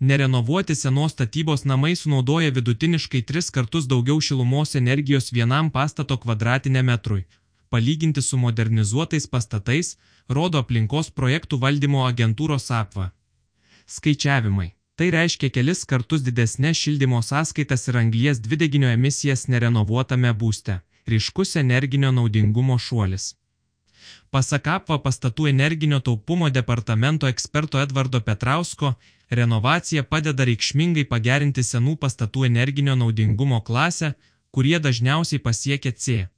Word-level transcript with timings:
Nerenovuoti 0.00 0.74
senos 0.74 1.12
statybos 1.12 1.64
namai 1.64 1.96
sunaudoja 1.96 2.50
vidutiniškai 2.50 3.22
tris 3.22 3.50
kartus 3.50 3.86
daugiau 3.90 4.20
šilumos 4.20 4.74
energijos 4.74 5.32
vienam 5.32 5.70
pastato 5.70 6.16
kvadratiniam 6.16 6.86
metrui. 6.86 7.24
Palyginti 7.68 8.22
su 8.22 8.38
modernizuotais 8.38 9.26
pastatais, 9.26 9.96
rodo 10.28 10.58
aplinkos 10.62 11.10
projektų 11.10 11.58
valdymo 11.58 12.06
agentūros 12.06 12.70
apva. 12.70 13.10
Skaičiavimai. 13.86 14.70
Tai 14.96 15.10
reiškia 15.10 15.50
kelis 15.50 15.84
kartus 15.84 16.22
didesnės 16.26 16.78
šildymo 16.78 17.18
sąskaitas 17.22 17.88
ir 17.88 17.98
anglies 17.98 18.38
dvideginio 18.46 18.88
emisijas 18.94 19.48
nerenovuotame 19.48 20.30
būste. 20.30 20.78
Ryškus 21.10 21.56
energinio 21.56 22.10
naudingumo 22.12 22.78
šuolis. 22.78 23.34
Pasak 24.30 24.66
apva 24.68 24.98
pastatų 25.04 25.48
energinio 25.50 26.00
taupumo 26.00 26.50
departamento 26.50 27.28
eksperto 27.28 27.80
Edvardo 27.80 28.20
Petrausko, 28.20 28.94
renovacija 29.30 30.02
padeda 30.02 30.44
reikšmingai 30.48 31.04
pagerinti 31.12 31.64
senų 31.64 31.96
pastatų 32.02 32.46
energinio 32.48 32.96
naudingumo 32.96 33.60
klasę, 33.64 34.14
kurie 34.50 34.78
dažniausiai 34.78 35.38
pasiekia 35.38 35.92
C. 35.92 36.28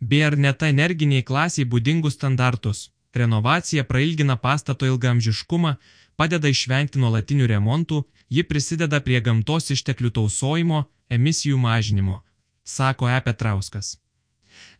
B 0.00 0.22
ar 0.26 0.36
net 0.36 0.62
energiniai 0.66 1.22
klasiai 1.22 1.68
būdingus 1.68 2.16
standartus. 2.18 2.90
Renovacija 3.14 3.84
prailgina 3.84 4.36
pastato 4.36 4.86
ilgamžiškumą, 4.86 5.74
padeda 6.16 6.50
išvengti 6.50 7.00
nuolatinių 7.02 7.46
remontų, 7.54 8.02
ji 8.30 8.44
prisideda 8.46 9.00
prie 9.00 9.20
gamtos 9.20 9.70
išteklių 9.74 10.10
tausojimo, 10.18 10.84
emisijų 11.10 11.58
mažinimo, 11.58 12.20
sako 12.64 13.10
E. 13.10 13.18
Petrauskas. 13.26 13.98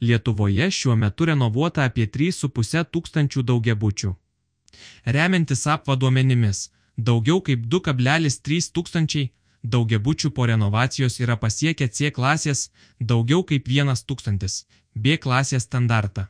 Lietuvoje 0.01 0.71
šiuo 0.71 0.97
metu 0.97 1.29
renovuota 1.31 1.85
apie 1.85 2.07
3,5 2.07 2.85
tūkstančių 2.95 3.45
daugiabučių. 3.51 4.15
Remiantis 5.05 5.67
apva 5.67 5.97
duomenimis, 5.97 6.71
daugiau 6.97 7.41
kaip 7.45 7.67
2,3 7.67 8.73
tūkstančiai 8.75 9.31
daugiabučių 9.63 10.31
po 10.31 10.47
renovacijos 10.47 11.21
yra 11.21 11.37
pasiekę 11.37 11.89
C 11.89 12.11
klasės, 12.11 12.71
daugiau 13.01 13.45
kaip 13.45 13.69
1 13.69 14.05
tūkstantis 14.09 14.65
B 14.95 15.17
klasės 15.17 15.67
standartą. 15.69 16.29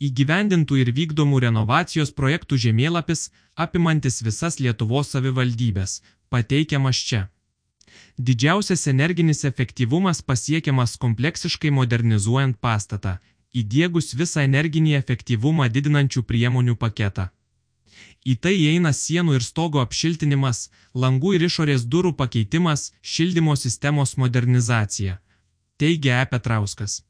Įgyvendintų 0.00 0.78
ir 0.80 0.92
vykdomų 0.96 1.40
renovacijos 1.44 2.12
projektų 2.14 2.56
žemėlapis, 2.56 3.30
apimantis 3.56 4.22
visas 4.22 4.60
Lietuvos 4.60 5.10
savivaldybės, 5.12 6.00
pateikiamas 6.30 6.96
čia. 6.96 7.28
Didžiausias 8.18 8.86
energinis 8.90 9.44
efektyvumas 9.44 10.22
pasiekiamas 10.22 10.96
kompleksiškai 11.02 11.70
modernizuojant 11.70 12.58
pastatą, 12.60 13.16
įdėgus 13.54 14.14
visą 14.20 14.44
energinį 14.48 14.94
efektyvumą 15.00 15.68
didinančių 15.76 16.22
priemonių 16.30 16.76
paketą. 16.76 17.28
Į 18.26 18.34
tai 18.42 18.54
įeina 18.58 18.92
sienų 18.92 19.38
ir 19.38 19.44
stogo 19.46 19.80
apšiltinimas, 19.80 20.68
langų 20.94 21.34
ir 21.38 21.46
išorės 21.48 21.86
durų 21.92 22.12
pakeitimas, 22.18 22.92
šildymo 23.02 23.54
sistemos 23.56 24.16
modernizacija. 24.16 25.18
Teigia 25.78 26.22
E. 26.22 26.26
Petrauskas. 26.26 27.02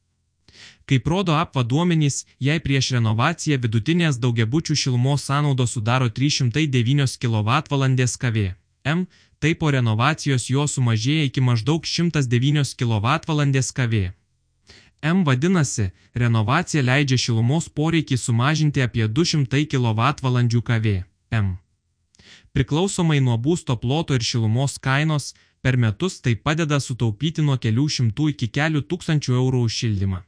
Kaip 0.89 1.06
rodo 1.06 1.34
apva 1.36 1.62
duomenys, 1.62 2.25
jei 2.41 2.61
prieš 2.64 2.92
renovaciją 2.97 3.58
vidutinės 3.64 4.20
daugiabučių 4.23 4.77
šilumos 4.83 5.27
sąnaudos 5.28 5.77
sudaro 5.77 6.08
309 6.08 7.19
kWh 7.23 7.58
kV. 8.23 8.47
M 8.84 9.06
tai 9.39 9.55
po 9.55 9.70
renovacijos 9.70 10.48
jo 10.50 10.67
sumažėja 10.67 11.28
iki 11.28 11.41
maždaug 11.41 11.86
109 11.86 12.75
kWh 12.78 13.62
kV. 13.75 14.11
M 15.03 15.22
vadinasi, 15.25 15.91
renovacija 16.14 16.83
leidžia 16.83 17.19
šilumos 17.25 17.69
poreikį 17.69 18.17
sumažinti 18.19 18.83
apie 18.83 19.06
200 19.06 19.67
kWh 19.70 20.62
kV. 20.67 21.03
M. 21.30 21.56
Priklausomai 22.53 23.20
nuo 23.20 23.36
būsto 23.39 23.77
ploto 23.78 24.14
ir 24.19 24.25
šilumos 24.27 24.78
kainos, 24.83 25.34
per 25.62 25.77
metus 25.77 26.20
tai 26.20 26.34
padeda 26.34 26.80
sutaupyti 26.80 27.42
nuo 27.42 27.58
kelių 27.62 27.86
šimtų 27.97 28.33
iki 28.34 28.48
kelių 28.58 28.83
tūkstančių 28.91 29.39
eurų 29.39 29.62
už 29.69 29.78
šildymą. 29.83 30.27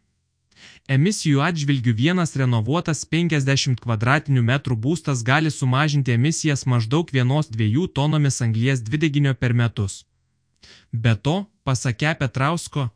Emisijų 0.89 1.42
atžvilgių 1.46 1.95
vienas 1.95 2.36
renovuotas 2.36 3.05
50 3.14 3.84
m2 3.86 4.77
būstas 4.86 5.23
gali 5.23 5.51
sumažinti 5.51 6.12
emisijas 6.12 6.67
maždaug 6.67 7.11
1-2 7.11 7.89
tonomis 7.95 8.40
anglies 8.42 8.83
dvideginio 8.83 9.34
per 9.34 9.55
metus. 9.55 10.05
Be 10.92 11.14
to, 11.14 11.46
pasakė 11.64 12.14
Petrausko, 12.18 12.89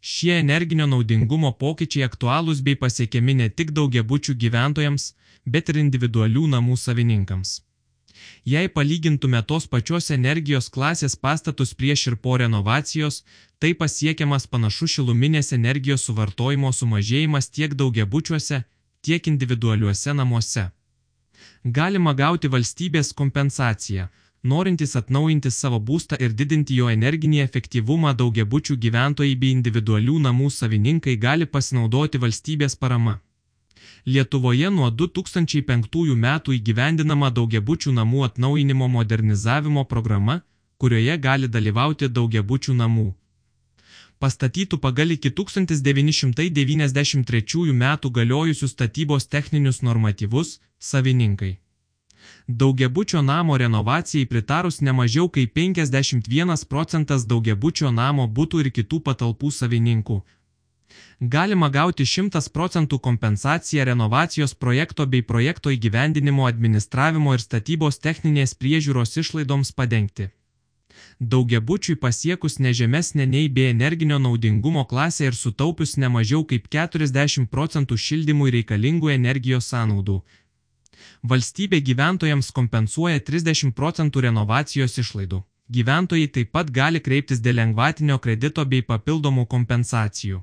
šie 0.00 0.38
energinio 0.38 0.86
naudingumo 0.86 1.52
pokyčiai 1.52 2.06
aktualūs 2.08 2.62
bei 2.62 2.78
pasiekiami 2.84 3.34
ne 3.42 3.48
tik 3.48 3.74
daugiabučių 3.76 4.34
gyventojams, 4.44 5.12
bet 5.44 5.68
ir 5.68 5.82
individualių 5.84 6.48
namų 6.56 6.76
savininkams. 6.76 7.60
Jei 8.44 8.68
palygintume 8.68 9.40
tos 9.42 9.66
pačios 9.72 10.10
energijos 10.10 10.68
klasės 10.74 11.14
pastatus 11.16 11.74
prieš 11.74 12.06
ir 12.10 12.16
po 12.16 12.36
renovacijos, 12.42 13.22
tai 13.58 13.72
pasiekiamas 13.82 14.46
panašus 14.52 14.96
šiluminės 14.96 15.52
energijos 15.58 16.06
suvartojimo 16.08 16.72
sumažėjimas 16.78 17.50
tiek 17.56 17.74
daugiabučiuose, 17.80 18.62
tiek 19.02 19.28
individualiuose 19.32 20.14
namuose. 20.20 20.64
Galima 21.78 22.12
gauti 22.18 22.50
valstybės 22.50 23.12
kompensaciją, 23.18 24.08
norintys 24.42 24.96
atnaujinti 25.00 25.50
savo 25.54 25.78
būstą 25.90 26.18
ir 26.24 26.32
didinti 26.40 26.78
jo 26.80 26.88
energinį 26.90 27.42
efektyvumą 27.46 28.14
daugiabučių 28.22 28.78
gyventojai 28.84 29.36
bei 29.42 29.54
individualių 29.56 30.18
namų 30.26 30.50
savininkai 30.50 31.14
gali 31.26 31.46
pasinaudoti 31.46 32.22
valstybės 32.24 32.74
parama. 32.84 33.20
Lietuvoje 34.04 34.70
nuo 34.70 34.90
2005 34.90 36.16
metų 36.18 36.52
įgyvendinama 36.58 37.30
daugiabučių 37.30 37.92
namų 37.94 38.24
atnaujinimo 38.26 38.88
modernizavimo 38.90 39.84
programa, 39.84 40.42
kurioje 40.78 41.18
gali 41.18 41.48
dalyvauti 41.48 42.08
daugiabučių 42.08 42.74
namų. 42.74 43.14
Pastatytų 44.18 44.78
pagal 44.82 45.10
iki 45.14 45.30
1993 45.30 47.72
metų 47.84 48.10
galiojusius 48.18 48.70
statybos 48.74 49.26
techninius 49.26 49.82
normatyvus 49.82 50.60
savininkai. 50.78 51.58
Daugiabučio 52.48 53.22
namo 53.22 53.58
renovacijai 53.58 54.26
pritarus 54.26 54.80
nemažiau 54.80 55.28
kaip 55.28 55.54
51 55.54 56.66
procentas 56.66 57.26
daugiabučio 57.26 57.90
namo 57.90 58.26
būtų 58.26 58.60
ir 58.64 58.70
kitų 58.70 59.00
patalpų 59.00 59.50
savininkų, 59.50 60.22
galima 61.20 61.68
gauti 61.68 62.06
100 62.06 62.50
procentų 62.56 62.98
kompensaciją 62.98 63.84
renovacijos 63.84 64.54
projekto 64.54 65.06
bei 65.06 65.22
projekto 65.22 65.70
įgyvendinimo 65.70 66.46
administravimo 66.48 67.34
ir 67.34 67.40
statybos 67.40 67.98
techninės 67.98 68.54
priežiūros 68.54 69.18
išlaidoms 69.22 69.72
padengti. 69.72 70.30
Daugiabučiui 71.32 71.96
pasiekus 72.02 72.58
nežemesnė 72.58 73.26
nei 73.26 73.48
bei 73.48 73.70
energinio 73.70 74.18
naudingumo 74.18 74.84
klasę 74.92 75.28
ir 75.30 75.38
sutaupius 75.38 75.96
ne 75.96 76.08
mažiau 76.08 76.44
kaip 76.52 76.68
40 76.76 77.46
procentų 77.54 77.98
šildymui 78.06 78.50
reikalingų 78.56 79.12
energijos 79.14 79.70
sąnaudų. 79.72 80.18
Valstybė 81.22 81.80
gyventojams 81.88 82.50
kompensuoja 82.50 83.20
30 83.30 83.72
procentų 83.78 84.26
renovacijos 84.26 84.98
išlaidų. 84.98 85.42
Gyventojai 85.72 86.28
taip 86.28 86.50
pat 86.52 86.70
gali 86.70 87.00
kreiptis 87.00 87.40
dėl 87.40 87.60
lengvatinio 87.60 88.18
kredito 88.18 88.64
bei 88.66 88.82
papildomų 88.82 89.46
kompensacijų. 89.46 90.42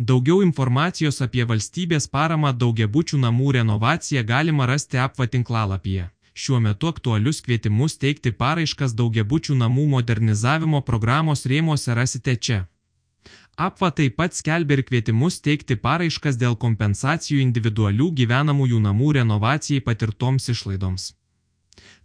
Daugiau 0.00 0.40
informacijos 0.40 1.18
apie 1.24 1.44
valstybės 1.44 2.06
paramą 2.08 2.50
daugiabučių 2.56 3.18
namų 3.20 3.52
renovaciją 3.56 4.22
galima 4.24 4.66
rasti 4.70 4.96
apva 4.96 5.26
tinklalapyje. 5.28 6.06
Šiuo 6.32 6.60
metu 6.64 6.88
aktualius 6.88 7.42
kvietimus 7.44 7.98
teikti 8.00 8.30
paraiškas 8.32 8.94
daugiabučių 8.96 9.56
namų 9.62 9.82
modernizavimo 9.94 10.80
programos 10.90 11.44
rėmose 11.52 11.94
rasite 11.98 12.36
čia. 12.36 12.60
Apva 13.60 13.90
taip 13.90 14.14
pat 14.16 14.32
skelbia 14.38 14.78
ir 14.78 14.82
kvietimus 14.88 15.36
teikti 15.44 15.76
paraiškas 15.76 16.38
dėl 16.40 16.56
kompensacijų 16.62 17.42
individualių 17.42 18.06
gyvenamųjų 18.22 18.78
namų 18.86 19.10
renovacijai 19.18 19.82
patirtoms 19.88 20.48
išlaidoms. 20.54 21.10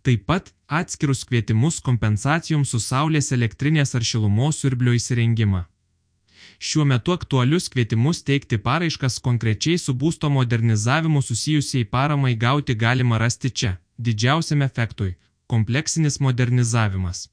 Taip 0.03 0.25
pat 0.25 0.52
atskirus 0.68 1.24
kvietimus 1.30 1.80
kompensacijoms 1.85 2.76
su 2.76 2.82
saulės 2.84 3.32
elektrinės 3.32 3.96
ar 3.96 4.03
šilumos 4.11 4.59
siurblio 4.59 4.97
įsirengimą 5.00 5.64
šiuo 6.59 6.85
metu 6.85 7.11
aktualius 7.11 7.69
kvietimus 7.69 8.23
teikti 8.23 8.57
paraiškas 8.57 9.19
konkrečiai 9.19 9.78
su 9.78 9.93
būsto 9.93 10.29
modernizavimu 10.29 11.22
susijusiai 11.22 11.85
paramai 11.85 12.35
gauti 12.35 12.75
galima 12.75 13.17
rasti 13.17 13.49
čia, 13.49 13.78
didžiausiam 13.97 14.61
efektui- 14.61 15.16
kompleksinis 15.52 16.19
modernizavimas. 16.19 17.29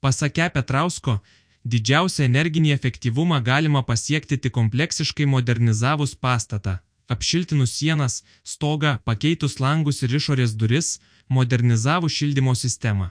Pasakė 0.00 0.50
Petrausko, 0.54 1.18
didžiausią 1.64 2.24
energinį 2.24 2.72
efektyvumą 2.78 3.40
galima 3.44 3.82
pasiekti 3.82 4.36
tik 4.36 4.52
kompleksiškai 4.52 5.26
modernizavus 5.26 6.14
pastatą, 6.14 6.78
apšiltinus 7.08 7.72
sienas, 7.78 8.22
stogą, 8.44 8.98
pakeitus 9.04 9.60
langus 9.60 10.02
ir 10.02 10.10
išorės 10.18 10.56
duris, 10.60 11.00
modernizavus 11.28 12.12
šildymo 12.12 12.54
sistemą. 12.54 13.10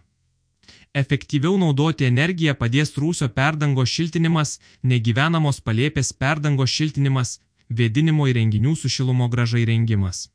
Efektyviau 0.94 1.56
naudoti 1.58 2.06
energiją 2.06 2.54
padės 2.54 2.92
rūsio 3.02 3.28
perdango 3.38 3.86
šiltinimas, 3.94 4.60
negyvenamos 4.92 5.60
palėpės 5.66 6.14
perdango 6.14 6.68
šiltinimas, 6.70 7.40
vėdinimo 7.80 8.28
įrenginių 8.30 8.76
su 8.78 8.92
šilumo 8.96 9.28
graža 9.34 9.58
įrengimas. 9.64 10.28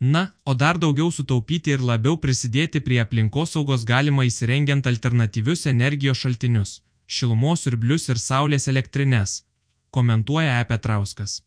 Na, 0.00 0.32
o 0.44 0.54
dar 0.54 0.78
daugiau 0.82 1.12
sutaupyti 1.14 1.76
ir 1.76 1.82
labiau 1.82 2.18
prisidėti 2.18 2.82
prie 2.82 2.98
aplinkosaugos 3.04 3.84
galima 3.86 4.26
įsirengiant 4.26 4.86
alternatyvius 4.90 5.66
energijos 5.70 6.24
šaltinius- 6.24 6.80
šilumos 7.16 7.62
siurblius 7.62 8.08
ir 8.08 8.18
saulės 8.18 8.66
elektrines, 8.66 9.44
komentuoja 9.90 10.60
E. 10.60 10.64
Petrauskas. 10.64 11.42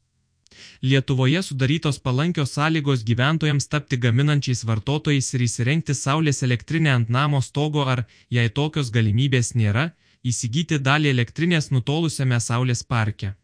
Lietuvoje 0.81 1.41
sudarytos 1.43 1.99
palankios 1.99 2.53
sąlygos 2.57 3.03
gyventojams 3.03 3.67
tapti 3.67 3.97
gaminančiais 3.97 4.63
vartotojais 4.69 5.33
ir 5.35 5.45
įsirengti 5.47 5.93
saulės 5.97 6.43
elektrinę 6.47 6.91
ant 6.95 7.09
namo 7.09 7.41
stogo 7.41 7.85
ar, 7.93 8.05
jei 8.29 8.49
tokios 8.49 8.89
galimybės 8.95 9.53
nėra, 9.55 9.91
įsigyti 10.23 10.79
dalį 10.79 11.13
elektrinės 11.15 11.71
nutolusiame 11.75 12.39
saulės 12.39 12.83
parke. 12.83 13.35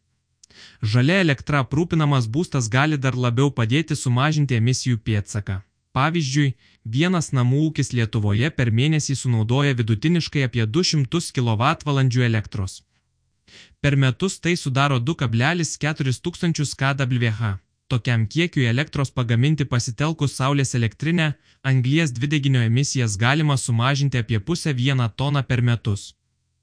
Žalia 0.81 1.21
elektra 1.21 1.61
aprūpinamas 1.63 2.27
būstas 2.33 2.69
gali 2.69 2.97
dar 2.97 3.15
labiau 3.15 3.51
padėti 3.51 3.95
sumažinti 3.95 4.57
emisijų 4.57 4.97
pėdsaką. 5.09 5.61
Pavyzdžiui, 5.97 6.53
vienas 6.85 7.31
namų 7.33 7.61
ūkis 7.67 7.93
Lietuvoje 7.97 8.49
per 8.57 8.69
mėnesį 8.79 9.15
sunaudoja 9.21 9.77
vidutiniškai 9.77 10.43
apie 10.49 10.65
200 10.65 11.31
kWh 11.37 12.25
elektros. 12.29 12.81
Per 13.79 13.95
metus 13.95 14.39
tai 14.41 14.55
sudaro 14.57 14.97
2,4 14.97 16.21
tūkstančius 16.25 16.71
kWh. 16.79 17.49
Tokiam 17.87 18.23
kiekiui 18.25 18.65
elektros 18.65 19.11
pagaminti 19.13 19.67
pasitelkus 19.73 20.33
saulės 20.39 20.73
elektrinę, 20.79 21.27
anglies 21.61 22.11
dvideginio 22.11 22.63
emisijas 22.65 23.19
galima 23.21 23.57
sumažinti 23.57 24.17
apie 24.17 24.39
pusę 24.39 24.73
vieną 24.73 25.07
toną 25.15 25.43
per 25.43 25.61
metus. 25.61 26.15